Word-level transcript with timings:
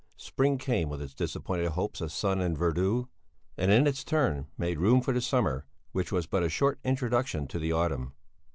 Spring 0.17 0.57
came 0.57 0.89
with 0.89 0.99
its 0.99 1.13
disappointed 1.13 1.67
hopes 1.73 2.01
of 2.01 2.11
sun 2.11 2.41
and 2.41 2.57
verdure, 2.57 3.07
and 3.55 3.69
in 3.71 3.85
its 3.85 4.03
turn 4.03 4.47
made 4.57 4.79
room 4.79 4.99
for 4.99 5.13
the 5.13 5.21
summer 5.21 5.67
which 5.91 6.11
was 6.11 6.25
but 6.25 6.41
a 6.41 6.49
short 6.49 6.79
introduction 6.83 7.45
to 7.45 7.59
the 7.59 7.71
autumn. 7.71 8.13